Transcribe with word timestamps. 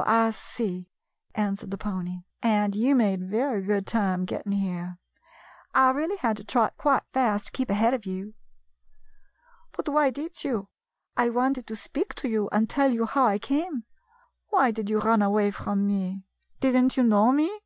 "So 0.00 0.04
I 0.06 0.30
see," 0.30 0.88
answered 1.34 1.70
the 1.70 1.76
pony, 1.76 2.22
"and 2.42 2.74
you 2.74 2.94
made 2.94 3.20
very 3.28 3.60
good 3.60 3.86
time 3.86 4.24
getting 4.24 4.52
here. 4.52 4.96
I 5.74 5.90
really 5.90 6.16
had 6.16 6.38
to 6.38 6.44
trot 6.44 6.78
quite 6.78 7.02
fast 7.12 7.44
to 7.48 7.52
keep 7.52 7.68
ahead 7.68 7.92
of 7.92 8.06
you." 8.06 8.32
"But 9.72 9.90
why 9.90 10.08
did 10.08 10.42
you? 10.42 10.70
I 11.18 11.28
wanted 11.28 11.66
to 11.66 11.76
speak 11.76 12.14
to 12.14 12.30
you 12.30 12.48
and 12.50 12.66
to 12.70 12.74
tell 12.74 12.90
you 12.90 13.04
how 13.04 13.26
I 13.26 13.38
came. 13.38 13.84
Why 14.48 14.70
did 14.70 14.88
you 14.88 15.00
run 15.00 15.20
away 15.20 15.50
from 15.50 15.86
me? 15.86 16.24
Did 16.60 16.74
n't 16.78 16.96
you 16.96 17.02
know 17.02 17.30
me 17.30 17.60